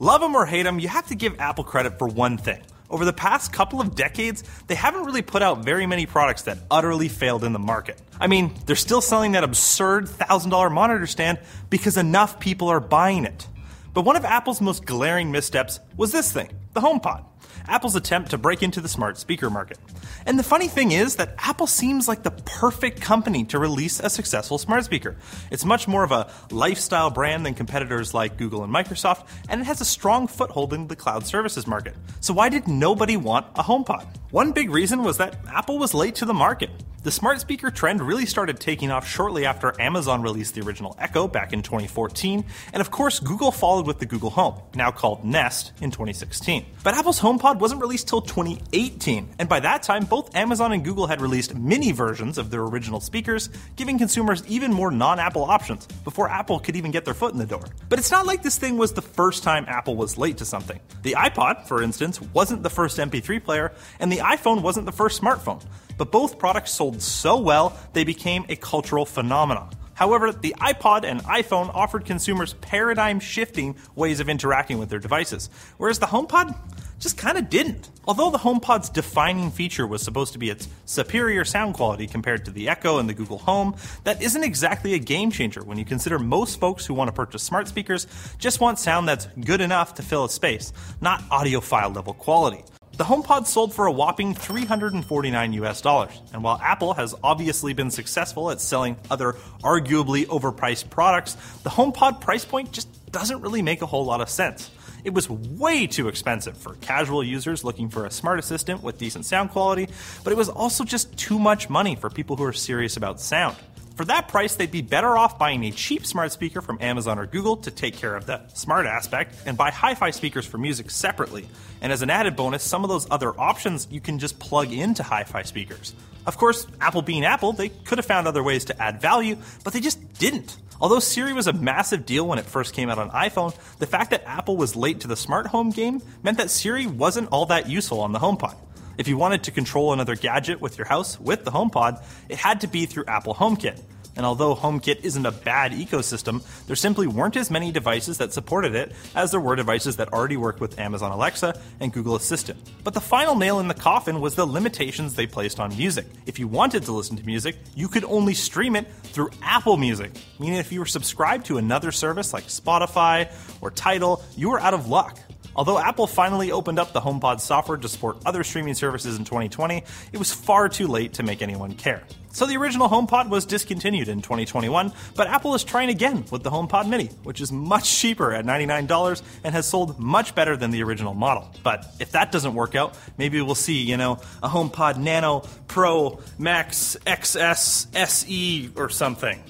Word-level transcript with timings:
Love 0.00 0.20
them 0.20 0.36
or 0.36 0.46
hate 0.46 0.62
them, 0.62 0.78
you 0.78 0.86
have 0.86 1.08
to 1.08 1.16
give 1.16 1.40
Apple 1.40 1.64
credit 1.64 1.98
for 1.98 2.06
one 2.06 2.38
thing. 2.38 2.62
Over 2.88 3.04
the 3.04 3.12
past 3.12 3.52
couple 3.52 3.80
of 3.80 3.96
decades, 3.96 4.44
they 4.68 4.76
haven't 4.76 5.04
really 5.04 5.22
put 5.22 5.42
out 5.42 5.64
very 5.64 5.86
many 5.86 6.06
products 6.06 6.42
that 6.42 6.58
utterly 6.70 7.08
failed 7.08 7.42
in 7.42 7.52
the 7.52 7.58
market. 7.58 8.00
I 8.20 8.28
mean, 8.28 8.54
they're 8.64 8.76
still 8.76 9.00
selling 9.00 9.32
that 9.32 9.42
absurd 9.42 10.06
$1,000 10.06 10.72
monitor 10.72 11.06
stand 11.08 11.40
because 11.68 11.96
enough 11.96 12.38
people 12.38 12.68
are 12.68 12.78
buying 12.78 13.24
it. 13.24 13.48
But 13.92 14.02
one 14.02 14.14
of 14.14 14.24
Apple's 14.24 14.60
most 14.60 14.84
glaring 14.84 15.32
missteps 15.32 15.80
was 15.96 16.12
this 16.12 16.32
thing 16.32 16.50
the 16.74 16.80
HomePod. 16.80 17.24
Apple's 17.68 17.96
attempt 17.96 18.30
to 18.30 18.38
break 18.38 18.62
into 18.62 18.80
the 18.80 18.88
smart 18.88 19.18
speaker 19.18 19.50
market. 19.50 19.78
And 20.26 20.38
the 20.38 20.42
funny 20.42 20.68
thing 20.68 20.92
is 20.92 21.16
that 21.16 21.34
Apple 21.38 21.66
seems 21.66 22.08
like 22.08 22.22
the 22.22 22.30
perfect 22.30 23.00
company 23.00 23.44
to 23.44 23.58
release 23.58 24.00
a 24.00 24.08
successful 24.08 24.58
smart 24.58 24.84
speaker. 24.84 25.16
It's 25.50 25.64
much 25.64 25.86
more 25.86 26.02
of 26.02 26.10
a 26.10 26.30
lifestyle 26.50 27.10
brand 27.10 27.44
than 27.44 27.54
competitors 27.54 28.14
like 28.14 28.38
Google 28.38 28.64
and 28.64 28.72
Microsoft, 28.72 29.26
and 29.48 29.60
it 29.60 29.64
has 29.64 29.80
a 29.80 29.84
strong 29.84 30.26
foothold 30.26 30.72
in 30.72 30.88
the 30.88 30.96
cloud 30.96 31.26
services 31.26 31.66
market. 31.66 31.94
So 32.20 32.32
why 32.32 32.48
did 32.48 32.66
nobody 32.66 33.16
want 33.16 33.46
a 33.54 33.62
HomePod? 33.62 34.06
One 34.30 34.52
big 34.52 34.70
reason 34.70 35.02
was 35.02 35.18
that 35.18 35.36
Apple 35.48 35.78
was 35.78 35.94
late 35.94 36.14
to 36.16 36.24
the 36.24 36.34
market. 36.34 36.70
The 37.08 37.12
smart 37.12 37.40
speaker 37.40 37.70
trend 37.70 38.02
really 38.02 38.26
started 38.26 38.60
taking 38.60 38.90
off 38.90 39.08
shortly 39.08 39.46
after 39.46 39.72
Amazon 39.80 40.20
released 40.20 40.54
the 40.54 40.60
original 40.60 40.94
Echo 40.98 41.26
back 41.26 41.54
in 41.54 41.62
2014, 41.62 42.44
and 42.74 42.80
of 42.82 42.90
course, 42.90 43.18
Google 43.18 43.50
followed 43.50 43.86
with 43.86 43.98
the 43.98 44.04
Google 44.04 44.28
Home, 44.28 44.60
now 44.74 44.90
called 44.90 45.24
Nest, 45.24 45.72
in 45.80 45.90
2016. 45.90 46.66
But 46.84 46.92
Apple's 46.92 47.18
HomePod 47.18 47.60
wasn't 47.60 47.80
released 47.80 48.08
till 48.08 48.20
2018, 48.20 49.36
and 49.38 49.48
by 49.48 49.58
that 49.58 49.82
time, 49.82 50.04
both 50.04 50.36
Amazon 50.36 50.72
and 50.72 50.84
Google 50.84 51.06
had 51.06 51.22
released 51.22 51.54
mini 51.54 51.92
versions 51.92 52.36
of 52.36 52.50
their 52.50 52.60
original 52.60 53.00
speakers, 53.00 53.48
giving 53.76 53.96
consumers 53.96 54.46
even 54.46 54.70
more 54.70 54.90
non 54.90 55.18
Apple 55.18 55.44
options 55.44 55.86
before 56.04 56.28
Apple 56.28 56.60
could 56.60 56.76
even 56.76 56.90
get 56.90 57.06
their 57.06 57.14
foot 57.14 57.32
in 57.32 57.38
the 57.38 57.46
door. 57.46 57.64
But 57.88 57.98
it's 57.98 58.10
not 58.10 58.26
like 58.26 58.42
this 58.42 58.58
thing 58.58 58.76
was 58.76 58.92
the 58.92 59.00
first 59.00 59.42
time 59.42 59.64
Apple 59.66 59.96
was 59.96 60.18
late 60.18 60.36
to 60.36 60.44
something. 60.44 60.78
The 61.04 61.12
iPod, 61.12 61.66
for 61.68 61.82
instance, 61.82 62.20
wasn't 62.34 62.62
the 62.62 62.68
first 62.68 62.98
MP3 62.98 63.42
player, 63.42 63.72
and 63.98 64.12
the 64.12 64.18
iPhone 64.18 64.60
wasn't 64.60 64.84
the 64.84 64.92
first 64.92 65.22
smartphone 65.22 65.64
but 65.98 66.12
both 66.12 66.38
products 66.38 66.70
sold 66.70 66.97
so 67.02 67.38
well 67.38 67.78
they 67.92 68.04
became 68.04 68.44
a 68.48 68.56
cultural 68.56 69.06
phenomenon. 69.06 69.70
However, 69.98 70.30
the 70.30 70.54
iPod 70.60 71.02
and 71.02 71.20
iPhone 71.24 71.74
offered 71.74 72.04
consumers 72.04 72.54
paradigm 72.54 73.18
shifting 73.18 73.74
ways 73.96 74.20
of 74.20 74.28
interacting 74.28 74.78
with 74.78 74.90
their 74.90 75.00
devices, 75.00 75.50
whereas 75.76 75.98
the 75.98 76.06
HomePod 76.06 76.56
just 77.00 77.18
kind 77.18 77.36
of 77.36 77.50
didn't. 77.50 77.90
Although 78.06 78.30
the 78.30 78.38
HomePod's 78.38 78.90
defining 78.90 79.50
feature 79.50 79.88
was 79.88 80.02
supposed 80.02 80.34
to 80.34 80.38
be 80.38 80.50
its 80.50 80.68
superior 80.84 81.44
sound 81.44 81.74
quality 81.74 82.06
compared 82.06 82.44
to 82.44 82.52
the 82.52 82.68
Echo 82.68 82.98
and 82.98 83.08
the 83.08 83.12
Google 83.12 83.38
Home, 83.38 83.74
that 84.04 84.22
isn't 84.22 84.44
exactly 84.44 84.94
a 84.94 85.00
game 85.00 85.32
changer 85.32 85.64
when 85.64 85.78
you 85.78 85.84
consider 85.84 86.20
most 86.20 86.60
folks 86.60 86.86
who 86.86 86.94
want 86.94 87.08
to 87.08 87.12
purchase 87.12 87.42
smart 87.42 87.66
speakers 87.66 88.06
just 88.38 88.60
want 88.60 88.78
sound 88.78 89.08
that's 89.08 89.26
good 89.44 89.60
enough 89.60 89.94
to 89.94 90.02
fill 90.02 90.24
a 90.24 90.30
space, 90.30 90.72
not 91.00 91.22
audiophile 91.30 91.92
level 91.94 92.14
quality. 92.14 92.62
The 92.98 93.04
HomePod 93.04 93.46
sold 93.46 93.72
for 93.72 93.86
a 93.86 93.92
whopping 93.92 94.34
349 94.34 95.52
US 95.52 95.80
dollars. 95.80 96.20
And 96.32 96.42
while 96.42 96.58
Apple 96.60 96.94
has 96.94 97.14
obviously 97.22 97.72
been 97.72 97.92
successful 97.92 98.50
at 98.50 98.60
selling 98.60 98.96
other 99.08 99.34
arguably 99.62 100.26
overpriced 100.26 100.90
products, 100.90 101.34
the 101.62 101.70
HomePod 101.70 102.20
price 102.20 102.44
point 102.44 102.72
just 102.72 102.88
doesn't 103.12 103.40
really 103.40 103.62
make 103.62 103.82
a 103.82 103.86
whole 103.86 104.04
lot 104.04 104.20
of 104.20 104.28
sense. 104.28 104.68
It 105.04 105.14
was 105.14 105.30
way 105.30 105.86
too 105.86 106.08
expensive 106.08 106.56
for 106.56 106.74
casual 106.80 107.22
users 107.22 107.62
looking 107.62 107.88
for 107.88 108.04
a 108.04 108.10
smart 108.10 108.40
assistant 108.40 108.82
with 108.82 108.98
decent 108.98 109.26
sound 109.26 109.50
quality, 109.50 109.88
but 110.24 110.32
it 110.32 110.36
was 110.36 110.48
also 110.48 110.82
just 110.82 111.16
too 111.16 111.38
much 111.38 111.70
money 111.70 111.94
for 111.94 112.10
people 112.10 112.34
who 112.34 112.42
are 112.42 112.52
serious 112.52 112.96
about 112.96 113.20
sound. 113.20 113.56
For 113.98 114.04
that 114.04 114.28
price, 114.28 114.54
they'd 114.54 114.70
be 114.70 114.80
better 114.80 115.18
off 115.18 115.40
buying 115.40 115.64
a 115.64 115.72
cheap 115.72 116.06
smart 116.06 116.30
speaker 116.30 116.60
from 116.60 116.78
Amazon 116.80 117.18
or 117.18 117.26
Google 117.26 117.56
to 117.56 117.72
take 117.72 117.96
care 117.96 118.14
of 118.14 118.26
the 118.26 118.46
smart 118.54 118.86
aspect 118.86 119.34
and 119.44 119.58
buy 119.58 119.72
hi 119.72 119.96
fi 119.96 120.12
speakers 120.12 120.46
for 120.46 120.56
music 120.56 120.92
separately. 120.92 121.48
And 121.80 121.92
as 121.92 122.00
an 122.00 122.08
added 122.08 122.36
bonus, 122.36 122.62
some 122.62 122.84
of 122.84 122.90
those 122.90 123.08
other 123.10 123.30
options 123.40 123.88
you 123.90 124.00
can 124.00 124.20
just 124.20 124.38
plug 124.38 124.72
into 124.72 125.02
hi 125.02 125.24
fi 125.24 125.42
speakers. 125.42 125.94
Of 126.26 126.36
course, 126.38 126.64
Apple 126.80 127.02
being 127.02 127.24
Apple, 127.24 127.54
they 127.54 127.70
could 127.70 127.98
have 127.98 128.06
found 128.06 128.28
other 128.28 128.40
ways 128.40 128.66
to 128.66 128.80
add 128.80 129.00
value, 129.00 129.36
but 129.64 129.72
they 129.72 129.80
just 129.80 129.98
didn't. 130.20 130.56
Although 130.80 131.00
Siri 131.00 131.32
was 131.32 131.48
a 131.48 131.52
massive 131.52 132.06
deal 132.06 132.24
when 132.24 132.38
it 132.38 132.44
first 132.44 132.74
came 132.74 132.90
out 132.90 133.00
on 133.00 133.10
iPhone, 133.10 133.52
the 133.78 133.86
fact 133.86 134.12
that 134.12 134.22
Apple 134.28 134.56
was 134.56 134.76
late 134.76 135.00
to 135.00 135.08
the 135.08 135.16
smart 135.16 135.48
home 135.48 135.70
game 135.70 136.02
meant 136.22 136.38
that 136.38 136.50
Siri 136.50 136.86
wasn't 136.86 137.30
all 137.32 137.46
that 137.46 137.68
useful 137.68 137.98
on 138.02 138.12
the 138.12 138.20
HomePod. 138.20 138.54
If 138.98 139.06
you 139.06 139.16
wanted 139.16 139.44
to 139.44 139.52
control 139.52 139.92
another 139.92 140.16
gadget 140.16 140.60
with 140.60 140.76
your 140.76 140.88
house 140.88 141.20
with 141.20 141.44
the 141.44 141.52
HomePod, 141.52 142.04
it 142.28 142.36
had 142.36 142.62
to 142.62 142.66
be 142.66 142.84
through 142.84 143.04
Apple 143.06 143.32
HomeKit. 143.32 143.80
And 144.16 144.26
although 144.26 144.56
HomeKit 144.56 145.04
isn't 145.04 145.24
a 145.24 145.30
bad 145.30 145.70
ecosystem, 145.70 146.42
there 146.66 146.74
simply 146.74 147.06
weren't 147.06 147.36
as 147.36 147.48
many 147.48 147.70
devices 147.70 148.18
that 148.18 148.32
supported 148.32 148.74
it 148.74 148.90
as 149.14 149.30
there 149.30 149.38
were 149.38 149.54
devices 149.54 149.98
that 149.98 150.12
already 150.12 150.36
worked 150.36 150.60
with 150.60 150.80
Amazon 150.80 151.12
Alexa 151.12 151.56
and 151.78 151.92
Google 151.92 152.16
Assistant. 152.16 152.58
But 152.82 152.94
the 152.94 153.00
final 153.00 153.36
nail 153.36 153.60
in 153.60 153.68
the 153.68 153.74
coffin 153.74 154.20
was 154.20 154.34
the 154.34 154.44
limitations 154.44 155.14
they 155.14 155.28
placed 155.28 155.60
on 155.60 155.76
music. 155.76 156.06
If 156.26 156.40
you 156.40 156.48
wanted 156.48 156.82
to 156.82 156.92
listen 156.92 157.16
to 157.18 157.24
music, 157.24 157.56
you 157.76 157.86
could 157.86 158.02
only 158.02 158.34
stream 158.34 158.74
it 158.74 158.90
through 159.04 159.30
Apple 159.42 159.76
Music, 159.76 160.10
meaning 160.40 160.58
if 160.58 160.72
you 160.72 160.80
were 160.80 160.86
subscribed 160.86 161.46
to 161.46 161.58
another 161.58 161.92
service 161.92 162.32
like 162.32 162.48
Spotify 162.48 163.32
or 163.60 163.70
Tidal, 163.70 164.24
you 164.36 164.50
were 164.50 164.58
out 164.58 164.74
of 164.74 164.88
luck. 164.88 165.20
Although 165.58 165.80
Apple 165.80 166.06
finally 166.06 166.52
opened 166.52 166.78
up 166.78 166.92
the 166.92 167.00
HomePod 167.00 167.40
software 167.40 167.76
to 167.76 167.88
support 167.88 168.18
other 168.24 168.44
streaming 168.44 168.74
services 168.74 169.18
in 169.18 169.24
2020, 169.24 169.82
it 170.12 170.16
was 170.16 170.32
far 170.32 170.68
too 170.68 170.86
late 170.86 171.14
to 171.14 171.24
make 171.24 171.42
anyone 171.42 171.74
care. 171.74 172.04
So 172.30 172.46
the 172.46 172.56
original 172.56 172.88
HomePod 172.88 173.28
was 173.28 173.44
discontinued 173.44 174.06
in 174.06 174.22
2021, 174.22 174.92
but 175.16 175.26
Apple 175.26 175.56
is 175.56 175.64
trying 175.64 175.88
again 175.88 176.24
with 176.30 176.44
the 176.44 176.50
HomePod 176.50 176.88
Mini, 176.88 177.06
which 177.24 177.40
is 177.40 177.50
much 177.50 177.90
cheaper 177.98 178.32
at 178.32 178.44
$99 178.44 179.22
and 179.42 179.52
has 179.52 179.66
sold 179.66 179.98
much 179.98 180.32
better 180.36 180.56
than 180.56 180.70
the 180.70 180.84
original 180.84 181.12
model. 181.12 181.52
But 181.64 181.84
if 181.98 182.12
that 182.12 182.30
doesn't 182.30 182.54
work 182.54 182.76
out, 182.76 182.96
maybe 183.16 183.42
we'll 183.42 183.56
see, 183.56 183.82
you 183.82 183.96
know, 183.96 184.20
a 184.44 184.48
HomePod 184.48 184.98
Nano, 184.98 185.40
Pro, 185.66 186.20
Max, 186.38 186.96
XS, 187.04 187.88
SE, 187.96 188.70
or 188.76 188.90
something. 188.90 189.42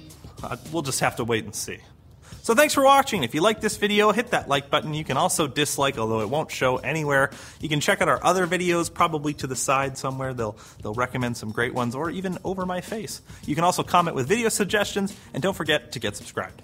Uh, 0.42 0.56
we'll 0.72 0.80
just 0.80 1.00
have 1.00 1.16
to 1.16 1.24
wait 1.24 1.44
and 1.44 1.54
see. 1.54 1.80
So 2.48 2.54
thanks 2.54 2.72
for 2.72 2.82
watching. 2.82 3.24
If 3.24 3.34
you 3.34 3.42
like 3.42 3.60
this 3.60 3.76
video, 3.76 4.10
hit 4.10 4.30
that 4.30 4.48
like 4.48 4.70
button. 4.70 4.94
You 4.94 5.04
can 5.04 5.18
also 5.18 5.46
dislike, 5.46 5.98
although 5.98 6.22
it 6.22 6.30
won't 6.30 6.50
show 6.50 6.78
anywhere. 6.78 7.30
You 7.60 7.68
can 7.68 7.78
check 7.78 8.00
out 8.00 8.08
our 8.08 8.24
other 8.24 8.46
videos, 8.46 8.90
probably 8.90 9.34
to 9.34 9.46
the 9.46 9.54
side 9.54 9.98
somewhere. 9.98 10.32
They'll 10.32 10.56
they'll 10.82 10.94
recommend 10.94 11.36
some 11.36 11.52
great 11.52 11.74
ones, 11.74 11.94
or 11.94 12.08
even 12.08 12.38
over 12.44 12.64
my 12.64 12.80
face. 12.80 13.20
You 13.44 13.54
can 13.54 13.64
also 13.64 13.82
comment 13.82 14.16
with 14.16 14.28
video 14.28 14.48
suggestions, 14.48 15.14
and 15.34 15.42
don't 15.42 15.52
forget 15.52 15.92
to 15.92 15.98
get 15.98 16.16
subscribed. 16.16 16.62